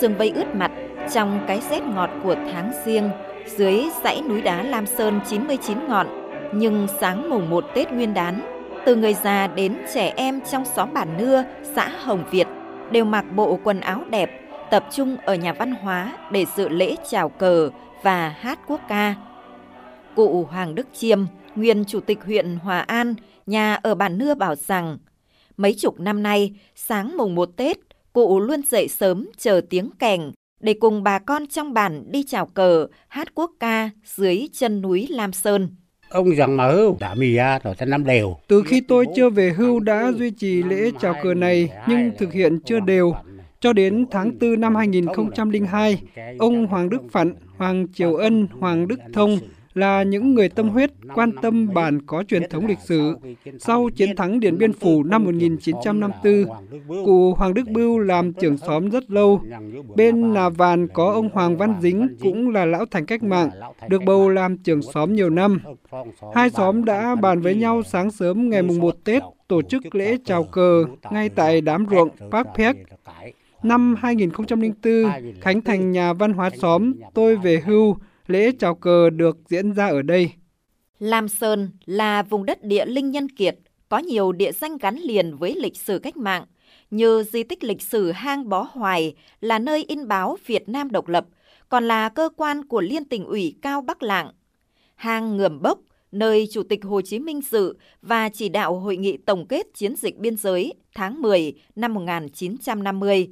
sương 0.00 0.14
vây 0.18 0.30
ướt 0.30 0.54
mặt 0.54 0.70
trong 1.12 1.40
cái 1.46 1.60
rét 1.70 1.82
ngọt 1.82 2.10
của 2.22 2.34
tháng 2.34 2.72
riêng 2.84 3.10
dưới 3.46 3.84
dãy 4.04 4.22
núi 4.28 4.42
đá 4.42 4.62
Lam 4.62 4.86
Sơn 4.86 5.20
99 5.28 5.78
ngọn. 5.88 6.06
Nhưng 6.54 6.86
sáng 7.00 7.30
mùng 7.30 7.50
1 7.50 7.64
Tết 7.74 7.92
Nguyên 7.92 8.14
đán, 8.14 8.40
từ 8.86 8.96
người 8.96 9.14
già 9.14 9.46
đến 9.46 9.76
trẻ 9.94 10.12
em 10.16 10.40
trong 10.50 10.64
xóm 10.64 10.92
bản 10.92 11.08
nưa, 11.18 11.44
xã 11.74 11.88
Hồng 11.88 12.24
Việt 12.30 12.46
đều 12.90 13.04
mặc 13.04 13.24
bộ 13.36 13.58
quần 13.64 13.80
áo 13.80 14.02
đẹp, 14.10 14.30
tập 14.70 14.84
trung 14.90 15.16
ở 15.24 15.34
nhà 15.34 15.52
văn 15.52 15.72
hóa 15.72 16.12
để 16.30 16.46
dự 16.56 16.68
lễ 16.68 16.96
chào 17.10 17.28
cờ 17.28 17.70
và 18.02 18.28
hát 18.28 18.58
quốc 18.66 18.80
ca. 18.88 19.14
Cụ 20.14 20.48
Hoàng 20.50 20.74
Đức 20.74 20.86
Chiêm, 20.92 21.24
nguyên 21.56 21.84
chủ 21.84 22.00
tịch 22.00 22.24
huyện 22.24 22.56
Hòa 22.62 22.80
An, 22.80 23.14
nhà 23.46 23.74
ở 23.74 23.94
bản 23.94 24.18
nưa 24.18 24.34
bảo 24.34 24.54
rằng, 24.54 24.98
mấy 25.56 25.74
chục 25.74 26.00
năm 26.00 26.22
nay, 26.22 26.54
sáng 26.74 27.16
mùng 27.16 27.34
1 27.34 27.48
Tết, 27.56 27.76
cụ 28.12 28.40
luôn 28.40 28.62
dậy 28.62 28.88
sớm 28.88 29.28
chờ 29.38 29.60
tiếng 29.70 29.90
kèn 29.98 30.20
để 30.60 30.74
cùng 30.74 31.02
bà 31.02 31.18
con 31.18 31.46
trong 31.46 31.72
bản 31.74 32.04
đi 32.12 32.24
chào 32.28 32.46
cờ, 32.46 32.86
hát 33.08 33.34
quốc 33.34 33.50
ca 33.60 33.90
dưới 34.04 34.48
chân 34.52 34.80
núi 34.80 35.06
Lam 35.10 35.32
Sơn. 35.32 35.68
Ông 36.08 36.30
rằng 36.30 36.56
mà 36.56 36.70
hưu 36.70 36.96
đã 37.00 37.14
mì 37.14 37.34
ra 37.34 37.58
rồi 37.58 37.74
ta 37.74 37.86
năm 37.86 38.04
đều. 38.04 38.36
Từ 38.48 38.62
khi 38.66 38.80
tôi 38.80 39.06
chưa 39.16 39.30
về 39.30 39.50
hưu 39.50 39.80
đã 39.80 40.12
duy 40.12 40.30
trì 40.30 40.62
lễ 40.62 40.90
chào 41.00 41.14
cờ 41.22 41.34
này 41.34 41.70
nhưng 41.88 42.10
thực 42.18 42.32
hiện 42.32 42.60
chưa 42.60 42.80
đều. 42.80 43.14
Cho 43.60 43.72
đến 43.72 44.06
tháng 44.10 44.38
4 44.40 44.60
năm 44.60 44.74
2002, 44.74 46.02
ông 46.38 46.66
Hoàng 46.66 46.88
Đức 46.88 47.02
Phận, 47.12 47.34
Hoàng 47.56 47.86
Triều 47.94 48.14
Ân, 48.14 48.46
Hoàng 48.60 48.88
Đức 48.88 49.00
Thông 49.12 49.38
là 49.74 50.02
những 50.02 50.34
người 50.34 50.48
tâm 50.48 50.68
huyết 50.68 50.90
quan 51.14 51.32
tâm 51.42 51.74
bản 51.74 52.02
có 52.06 52.24
truyền 52.28 52.48
thống 52.50 52.66
lịch 52.66 52.78
sử. 52.78 53.14
Sau 53.58 53.88
chiến 53.96 54.16
thắng 54.16 54.40
Điện 54.40 54.58
Biên 54.58 54.72
Phủ 54.72 55.02
năm 55.02 55.24
1954, 55.24 56.44
cụ 57.04 57.34
Hoàng 57.34 57.54
Đức 57.54 57.68
Bưu 57.68 57.98
làm 57.98 58.32
trưởng 58.32 58.56
xóm 58.56 58.88
rất 58.88 59.10
lâu. 59.10 59.40
Bên 59.96 60.34
Nà 60.34 60.48
Vàn 60.48 60.88
có 60.88 61.12
ông 61.12 61.28
Hoàng 61.32 61.56
Văn 61.56 61.74
Dính 61.82 62.16
cũng 62.20 62.50
là 62.50 62.64
lão 62.64 62.84
thành 62.90 63.06
cách 63.06 63.22
mạng, 63.22 63.50
được 63.88 64.02
bầu 64.04 64.28
làm 64.28 64.58
trưởng 64.58 64.82
xóm 64.82 65.12
nhiều 65.12 65.30
năm. 65.30 65.58
Hai 66.34 66.50
xóm 66.50 66.84
đã 66.84 67.14
bàn 67.14 67.40
với 67.40 67.54
nhau 67.54 67.82
sáng 67.82 68.10
sớm 68.10 68.50
ngày 68.50 68.62
mùng 68.62 68.78
1 68.78 68.96
Tết 69.04 69.22
tổ 69.48 69.62
chức 69.62 69.94
lễ 69.94 70.16
chào 70.24 70.44
cờ 70.44 70.84
ngay 71.10 71.28
tại 71.28 71.60
đám 71.60 71.86
ruộng 71.90 72.08
Park 72.30 72.46
Pek. 72.56 72.76
Năm 73.62 73.94
2004, 73.98 74.92
khánh 75.40 75.60
thành 75.60 75.92
nhà 75.92 76.12
văn 76.12 76.32
hóa 76.32 76.50
xóm, 76.50 76.92
tôi 77.14 77.36
về 77.36 77.62
hưu, 77.66 77.96
lễ 78.30 78.52
chào 78.58 78.74
cờ 78.74 79.10
được 79.10 79.38
diễn 79.48 79.72
ra 79.72 79.86
ở 79.86 80.02
đây. 80.02 80.30
Lam 80.98 81.28
Sơn 81.28 81.70
là 81.86 82.22
vùng 82.22 82.46
đất 82.46 82.64
địa 82.64 82.86
linh 82.86 83.10
nhân 83.10 83.28
kiệt, 83.28 83.56
có 83.88 83.98
nhiều 83.98 84.32
địa 84.32 84.52
danh 84.52 84.78
gắn 84.78 84.96
liền 84.96 85.36
với 85.36 85.54
lịch 85.54 85.76
sử 85.76 85.98
cách 85.98 86.16
mạng, 86.16 86.44
như 86.90 87.24
di 87.32 87.42
tích 87.42 87.64
lịch 87.64 87.82
sử 87.82 88.12
hang 88.12 88.48
Bó 88.48 88.68
Hoài 88.70 89.14
là 89.40 89.58
nơi 89.58 89.84
in 89.88 90.08
báo 90.08 90.38
Việt 90.46 90.68
Nam 90.68 90.90
độc 90.90 91.08
lập, 91.08 91.26
còn 91.68 91.88
là 91.88 92.08
cơ 92.08 92.28
quan 92.36 92.64
của 92.64 92.80
Liên 92.80 93.04
tỉnh 93.04 93.24
ủy 93.24 93.54
Cao 93.62 93.82
Bắc 93.82 94.02
Lạng. 94.02 94.30
Hang 94.94 95.36
Ngườm 95.36 95.62
Bốc, 95.62 95.78
nơi 96.12 96.48
Chủ 96.50 96.62
tịch 96.62 96.84
Hồ 96.84 97.00
Chí 97.00 97.18
Minh 97.18 97.40
dự 97.50 97.74
và 98.02 98.28
chỉ 98.28 98.48
đạo 98.48 98.78
hội 98.78 98.96
nghị 98.96 99.16
tổng 99.16 99.46
kết 99.46 99.66
chiến 99.74 99.96
dịch 99.96 100.18
biên 100.18 100.36
giới 100.36 100.74
tháng 100.94 101.22
10 101.22 101.54
năm 101.76 101.94
1950. 101.94 103.28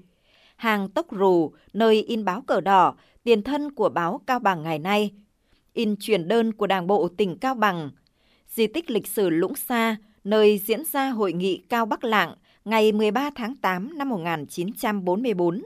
Hàng 0.59 0.89
Tốc 0.89 1.07
Rù, 1.11 1.53
nơi 1.73 2.03
in 2.03 2.25
báo 2.25 2.41
cờ 2.41 2.61
đỏ, 2.61 2.95
tiền 3.25 3.43
thân 3.43 3.71
của 3.73 3.89
báo 3.89 4.21
Cao 4.27 4.39
Bằng 4.39 4.63
ngày 4.63 4.79
nay, 4.79 5.11
in 5.73 5.97
truyền 5.97 6.29
đơn 6.29 6.53
của 6.53 6.67
Đảng 6.67 6.87
bộ 6.87 7.09
tỉnh 7.17 7.39
Cao 7.39 7.55
Bằng, 7.55 7.91
di 8.49 8.67
tích 8.67 8.91
lịch 8.91 9.07
sử 9.07 9.31
Lũng 9.31 9.55
Sa, 9.57 9.97
nơi 10.25 10.59
diễn 10.59 10.85
ra 10.93 11.11
hội 11.11 11.33
nghị 11.33 11.63
Cao 11.69 11.87
Bắc 11.87 12.05
Lạng 12.05 12.35
ngày 12.65 12.93
13 12.93 13.31
tháng 13.35 13.57
8 13.57 13.99
năm 13.99 14.09
1944, 14.09 15.63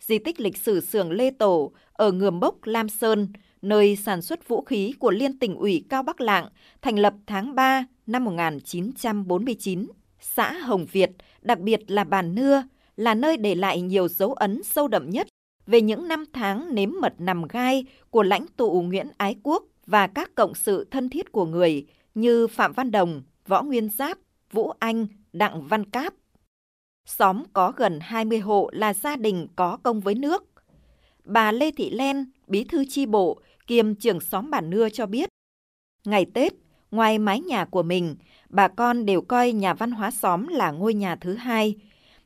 di 0.00 0.18
tích 0.18 0.40
lịch 0.40 0.56
sử 0.56 0.80
xưởng 0.80 1.10
Lê 1.10 1.30
Tổ 1.30 1.72
ở 1.92 2.12
Ngườm 2.12 2.40
Bốc, 2.40 2.54
Lam 2.64 2.88
Sơn, 2.88 3.28
nơi 3.62 3.96
sản 3.96 4.22
xuất 4.22 4.48
vũ 4.48 4.62
khí 4.62 4.92
của 4.98 5.10
Liên 5.10 5.38
tỉnh 5.38 5.56
ủy 5.56 5.84
Cao 5.88 6.02
Bắc 6.02 6.20
Lạng, 6.20 6.48
thành 6.82 6.98
lập 6.98 7.14
tháng 7.26 7.54
3 7.54 7.84
năm 8.06 8.24
1949. 8.24 9.86
Xã 10.20 10.52
Hồng 10.52 10.86
Việt, 10.92 11.10
đặc 11.42 11.58
biệt 11.58 11.90
là 11.90 12.04
bàn 12.04 12.34
Nưa, 12.34 12.62
là 12.98 13.14
nơi 13.14 13.36
để 13.36 13.54
lại 13.54 13.80
nhiều 13.80 14.08
dấu 14.08 14.32
ấn 14.32 14.62
sâu 14.62 14.88
đậm 14.88 15.10
nhất 15.10 15.28
về 15.66 15.80
những 15.80 16.08
năm 16.08 16.24
tháng 16.32 16.74
nếm 16.74 16.90
mật 17.00 17.14
nằm 17.18 17.42
gai 17.48 17.84
của 18.10 18.22
lãnh 18.22 18.46
tụ 18.56 18.82
Nguyễn 18.82 19.08
Ái 19.16 19.36
Quốc 19.42 19.64
và 19.86 20.06
các 20.06 20.34
cộng 20.34 20.54
sự 20.54 20.84
thân 20.90 21.08
thiết 21.08 21.32
của 21.32 21.44
người 21.44 21.86
như 22.14 22.46
Phạm 22.46 22.72
Văn 22.72 22.90
Đồng, 22.90 23.22
Võ 23.46 23.62
Nguyên 23.62 23.88
Giáp, 23.88 24.18
Vũ 24.52 24.72
Anh, 24.78 25.06
Đặng 25.32 25.62
Văn 25.62 25.90
Cáp. 25.90 26.14
Xóm 27.06 27.42
có 27.52 27.72
gần 27.76 27.98
20 28.02 28.38
hộ 28.38 28.70
là 28.72 28.94
gia 28.94 29.16
đình 29.16 29.46
có 29.56 29.76
công 29.82 30.00
với 30.00 30.14
nước. 30.14 30.44
Bà 31.24 31.52
Lê 31.52 31.70
Thị 31.70 31.90
Len, 31.90 32.24
bí 32.46 32.64
thư 32.64 32.84
chi 32.88 33.06
bộ, 33.06 33.40
kiêm 33.66 33.94
trưởng 33.94 34.20
xóm 34.20 34.50
bản 34.50 34.70
nưa 34.70 34.88
cho 34.88 35.06
biết, 35.06 35.28
ngày 36.04 36.26
Tết, 36.34 36.52
ngoài 36.90 37.18
mái 37.18 37.40
nhà 37.40 37.64
của 37.64 37.82
mình, 37.82 38.16
bà 38.48 38.68
con 38.68 39.06
đều 39.06 39.22
coi 39.22 39.52
nhà 39.52 39.74
văn 39.74 39.90
hóa 39.90 40.10
xóm 40.10 40.48
là 40.48 40.70
ngôi 40.70 40.94
nhà 40.94 41.16
thứ 41.16 41.34
hai. 41.34 41.76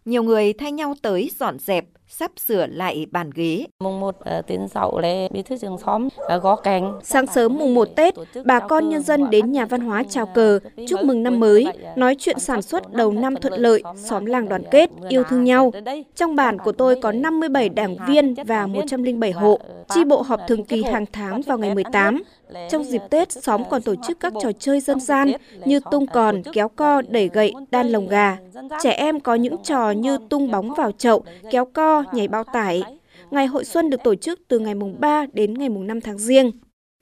Nhiều 0.04 0.22
người 0.22 0.52
thay 0.52 0.72
nhau 0.72 0.94
tới 1.02 1.30
dọn 1.38 1.58
dẹp, 1.58 1.84
sắp 2.08 2.30
sửa 2.46 2.66
lại 2.66 3.06
bàn 3.10 3.30
ghế. 3.34 3.66
Mùng 3.80 4.00
1 4.00 4.08
uh, 4.08 4.46
tiến 4.46 4.66
dậu 4.74 4.98
lễ 4.98 5.28
bí 5.28 5.42
thư 5.42 5.56
trường 5.56 5.78
xóm 5.78 6.06
uh, 6.06 6.42
gõ 6.42 6.56
cành. 6.56 7.00
Sáng 7.02 7.26
sớm 7.26 7.58
mùng 7.58 7.74
1 7.74 7.88
Tết, 7.96 8.14
bà 8.44 8.60
con 8.60 8.88
nhân 8.88 9.02
dân 9.02 9.30
đến 9.30 9.52
nhà 9.52 9.64
văn 9.64 9.80
hóa 9.80 10.02
chào 10.08 10.26
cờ, 10.26 10.58
chúc 10.88 11.04
mừng 11.04 11.22
năm 11.22 11.40
mới, 11.40 11.66
nói 11.96 12.16
chuyện 12.18 12.38
sản 12.38 12.62
xuất 12.62 12.92
đầu 12.92 13.12
năm 13.12 13.36
thuận 13.36 13.54
lợi, 13.54 13.82
xóm 13.96 14.24
làng 14.24 14.48
đoàn 14.48 14.62
kết, 14.70 14.90
yêu 15.08 15.22
thương 15.28 15.44
nhau. 15.44 15.72
Trong 16.16 16.36
bản 16.36 16.58
của 16.58 16.72
tôi 16.72 16.96
có 17.02 17.12
57 17.12 17.68
đảng 17.68 17.96
viên 18.08 18.34
và 18.46 18.66
107 18.66 19.32
hộ. 19.32 19.58
Chi 19.94 20.04
bộ 20.04 20.22
họp 20.22 20.40
thường 20.48 20.64
kỳ 20.64 20.82
hàng 20.82 21.04
tháng 21.12 21.42
vào 21.42 21.58
ngày 21.58 21.74
18. 21.74 22.22
Trong 22.70 22.84
dịp 22.84 23.02
Tết, 23.10 23.32
xóm 23.32 23.62
còn 23.70 23.82
tổ 23.82 23.94
chức 24.06 24.20
các 24.20 24.32
trò 24.42 24.52
chơi 24.58 24.80
dân 24.80 25.00
gian 25.00 25.32
như 25.64 25.80
tung 25.90 26.06
còn, 26.06 26.42
kéo 26.52 26.68
co, 26.68 27.02
đẩy 27.08 27.30
gậy, 27.32 27.54
đan 27.70 27.88
lồng 27.88 28.08
gà. 28.08 28.38
Trẻ 28.82 28.92
em 28.92 29.20
có 29.20 29.34
những 29.34 29.56
trò 29.62 29.90
như 29.90 30.18
tung 30.30 30.50
bóng 30.50 30.74
vào 30.74 30.92
chậu, 30.92 31.24
kéo 31.50 31.64
co, 31.64 32.04
nhảy 32.12 32.28
bao 32.28 32.44
tải. 32.44 32.82
Ngày 33.30 33.46
hội 33.46 33.64
xuân 33.64 33.90
được 33.90 34.00
tổ 34.04 34.14
chức 34.14 34.40
từ 34.48 34.58
ngày 34.58 34.74
mùng 34.74 34.96
3 35.00 35.26
đến 35.32 35.54
ngày 35.54 35.68
mùng 35.68 35.86
5 35.86 36.00
tháng 36.00 36.18
riêng. 36.18 36.50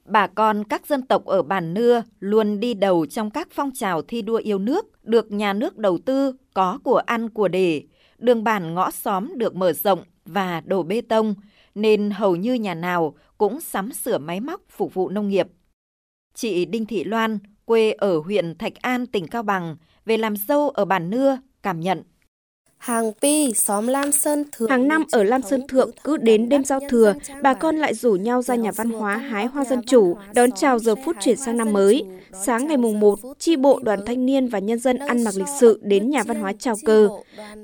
Bà 0.05 0.27
con 0.27 0.65
các 0.65 0.87
dân 0.87 1.03
tộc 1.03 1.25
ở 1.25 1.43
bản 1.43 1.75
Nưa 1.75 2.03
luôn 2.21 2.61
đi 2.61 2.75
đầu 2.75 3.07
trong 3.07 3.31
các 3.31 3.49
phong 3.51 3.71
trào 3.75 4.03
thi 4.03 4.23
đua 4.23 4.37
yêu 4.37 4.59
nước, 4.59 5.05
được 5.05 5.33
nhà 5.33 5.53
nước 5.53 5.79
đầu 5.79 5.99
tư, 5.99 6.35
có 6.55 6.79
của 6.85 6.97
ăn 6.97 7.29
của 7.29 7.49
để. 7.49 7.83
Đường 8.19 8.45
bản 8.45 8.75
ngõ 8.75 8.91
xóm 8.91 9.33
được 9.37 9.55
mở 9.55 9.73
rộng 9.73 9.99
và 10.27 10.63
đổ 10.65 10.83
bê 10.83 11.01
tông, 11.01 11.35
nên 11.75 12.11
hầu 12.11 12.37
như 12.37 12.55
nhà 12.55 12.75
nào 12.75 13.15
cũng 13.41 13.61
sắm 13.61 13.93
sửa 13.93 14.19
máy 14.19 14.41
móc 14.41 14.61
phục 14.69 14.95
vụ 14.95 15.09
nông 15.09 15.29
nghiệp. 15.29 15.49
Chị 16.35 16.65
Đinh 16.65 16.87
Thị 16.87 17.05
Loan, 17.05 17.39
quê 17.65 17.93
ở 17.93 18.19
huyện 18.19 18.59
Thạch 18.59 18.75
An, 18.75 19.07
tỉnh 19.07 19.27
Cao 19.27 19.43
Bằng, 19.43 19.77
về 20.05 20.17
làm 20.17 20.37
dâu 20.37 20.69
ở 20.69 20.85
bản 20.85 21.11
Nưa, 21.11 21.39
cảm 21.63 21.81
nhận 21.81 22.03
Hàng 22.81 23.13
Pi, 23.23 23.53
xóm 23.55 23.87
Lam 23.87 24.13
Sơn. 24.13 24.45
Hàng 24.69 24.89
năm 24.89 25.05
ở 25.13 25.23
Lam 25.23 25.43
Sơn 25.43 25.67
Thượng, 25.69 25.91
cứ 26.05 26.17
đến 26.17 26.49
đêm 26.49 26.65
giao 26.65 26.81
thừa, 26.89 27.15
bà 27.43 27.55
con 27.55 27.77
lại 27.77 27.95
rủ 27.95 28.13
nhau 28.13 28.43
ra 28.43 28.55
nhà 28.55 28.73
văn 28.73 28.91
hóa 28.91 29.17
hái 29.17 29.47
hoa 29.47 29.65
dân 29.65 29.83
chủ, 29.83 30.17
đón 30.35 30.53
chào 30.53 30.79
giờ 30.79 30.95
phút 31.05 31.17
chuyển 31.21 31.37
sang 31.37 31.57
năm 31.57 31.73
mới. 31.73 32.05
Sáng 32.45 32.67
ngày 32.67 32.77
mùng 32.77 33.01
1, 33.01 33.19
chi 33.39 33.57
bộ 33.57 33.81
đoàn 33.83 34.01
thanh 34.07 34.27
niên 34.27 34.49
và 34.49 34.59
nhân 34.59 34.79
dân 34.79 34.99
ăn 34.99 35.25
mặc 35.25 35.35
lịch 35.37 35.49
sự 35.61 35.81
đến 35.83 36.11
nhà 36.11 36.23
văn 36.23 36.41
hóa 36.41 36.53
chào 36.59 36.75
cờ. 36.85 37.09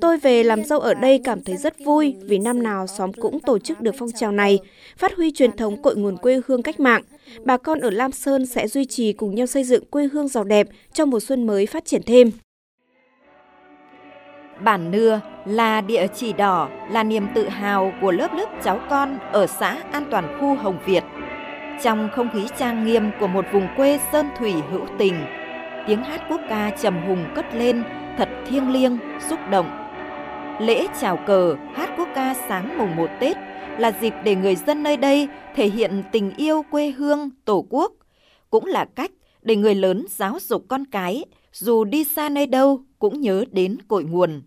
Tôi 0.01 0.17
về 0.17 0.43
làm 0.43 0.63
dâu 0.63 0.79
ở 0.79 0.93
đây 0.93 1.21
cảm 1.23 1.43
thấy 1.43 1.57
rất 1.57 1.79
vui 1.85 2.15
vì 2.21 2.37
năm 2.37 2.63
nào 2.63 2.87
xóm 2.87 3.13
cũng 3.13 3.39
tổ 3.39 3.59
chức 3.59 3.81
được 3.81 3.95
phong 3.99 4.11
trào 4.11 4.31
này, 4.31 4.59
phát 4.97 5.15
huy 5.15 5.31
truyền 5.31 5.51
thống 5.51 5.81
cội 5.81 5.95
nguồn 5.95 6.17
quê 6.17 6.41
hương 6.47 6.63
cách 6.63 6.79
mạng. 6.79 7.03
Bà 7.43 7.57
con 7.57 7.79
ở 7.79 7.89
Lam 7.89 8.11
Sơn 8.11 8.45
sẽ 8.45 8.67
duy 8.67 8.85
trì 8.85 9.13
cùng 9.13 9.35
nhau 9.35 9.47
xây 9.47 9.63
dựng 9.63 9.85
quê 9.85 10.07
hương 10.13 10.27
giàu 10.27 10.43
đẹp 10.43 10.67
trong 10.93 11.09
mùa 11.09 11.19
xuân 11.19 11.47
mới 11.47 11.65
phát 11.65 11.85
triển 11.85 12.01
thêm. 12.05 12.31
Bản 14.59 14.91
Nưa 14.91 15.21
là 15.45 15.81
địa 15.81 16.07
chỉ 16.15 16.33
đỏ, 16.33 16.69
là 16.89 17.03
niềm 17.03 17.27
tự 17.35 17.49
hào 17.49 17.93
của 18.01 18.11
lớp 18.11 18.33
lớp 18.33 18.49
cháu 18.63 18.79
con 18.89 19.17
ở 19.31 19.47
xã 19.47 19.77
An 19.91 20.03
Toàn 20.11 20.37
Khu 20.39 20.55
Hồng 20.55 20.77
Việt. 20.85 21.03
Trong 21.83 22.09
không 22.15 22.29
khí 22.33 22.47
trang 22.57 22.85
nghiêm 22.85 23.09
của 23.19 23.27
một 23.27 23.45
vùng 23.53 23.67
quê 23.77 23.99
sơn 24.11 24.29
thủy 24.39 24.53
hữu 24.71 24.85
tình, 24.97 25.15
tiếng 25.87 26.03
hát 26.03 26.21
quốc 26.29 26.41
ca 26.49 26.69
trầm 26.69 27.07
hùng 27.07 27.25
cất 27.35 27.45
lên 27.53 27.83
thật 28.17 28.29
thiêng 28.47 28.71
liêng, 28.71 28.97
xúc 29.29 29.39
động. 29.49 29.87
Lễ 30.59 30.87
chào 31.01 31.17
cờ, 31.17 31.55
hát 31.75 31.89
quốc 31.97 32.07
ca 32.15 32.35
sáng 32.47 32.77
mùng 32.77 32.95
1 32.95 33.09
Tết 33.19 33.37
là 33.77 33.91
dịp 34.01 34.13
để 34.23 34.35
người 34.35 34.55
dân 34.55 34.83
nơi 34.83 34.97
đây 34.97 35.27
thể 35.55 35.67
hiện 35.67 36.03
tình 36.11 36.31
yêu 36.37 36.65
quê 36.71 36.91
hương, 36.91 37.29
tổ 37.45 37.65
quốc, 37.69 37.91
cũng 38.49 38.65
là 38.65 38.85
cách 38.95 39.11
để 39.41 39.55
người 39.55 39.75
lớn 39.75 40.05
giáo 40.09 40.37
dục 40.41 40.63
con 40.67 40.85
cái, 40.85 41.25
dù 41.59 41.83
đi 41.83 42.03
xa 42.03 42.29
nơi 42.29 42.47
đâu 42.47 42.81
cũng 42.99 43.21
nhớ 43.21 43.45
đến 43.51 43.77
cội 43.87 44.03
nguồn. 44.03 44.41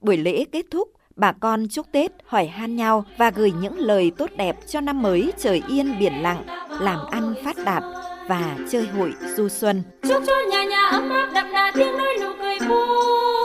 Buổi 0.00 0.16
lễ 0.16 0.44
kết 0.52 0.66
thúc, 0.70 0.88
bà 1.16 1.32
con 1.32 1.68
chúc 1.70 1.86
Tết 1.92 2.12
hỏi 2.24 2.46
han 2.46 2.76
nhau 2.76 3.04
và 3.16 3.30
gửi 3.30 3.52
những 3.60 3.78
lời 3.78 4.10
tốt 4.18 4.30
đẹp 4.36 4.56
cho 4.66 4.80
năm 4.80 5.02
mới 5.02 5.32
trời 5.38 5.62
yên 5.68 5.98
biển 6.00 6.12
lặng, 6.22 6.42
làm 6.80 6.98
ăn 7.10 7.34
phát 7.44 7.56
đạt 7.64 7.82
và 8.28 8.56
chơi 8.70 8.86
hội 8.86 9.12
du 9.36 9.48
xuân. 9.48 9.82
Chúc 10.08 10.22
cho 10.26 10.32
nhà 10.50 10.64
nhà 10.64 10.86
ấm 10.90 11.08
áp 11.10 11.30
đậm 11.34 11.52
đà 11.52 11.72
tiếng 11.74 11.98
nói 11.98 12.18
nụ 12.20 12.32
cười 12.38 12.58
vui. 12.68 12.86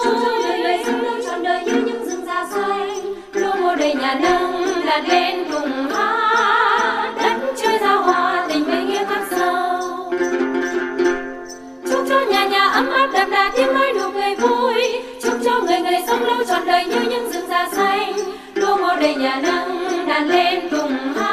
Chúc 0.03 0.13
cho 0.25 0.41
đời 0.43 0.59
người 0.59 0.77
sinh 0.85 1.25
trọn 1.25 1.43
đời 1.43 1.65
như 1.65 1.83
những 1.85 2.09
rừng 2.09 2.25
già 2.25 2.49
xanh, 2.51 3.13
luôn 3.33 3.61
mùa 3.61 3.75
đầy 3.75 3.95
nhà 3.95 4.19
nắng 4.21 4.65
đàn 4.85 5.07
lên 5.07 5.47
cùng 5.51 5.89
hát 5.89 6.24
nhà 19.17 19.39
nắng 19.43 20.05
đàn 20.07 20.27
lên 20.27 20.69
cùng 20.71 21.24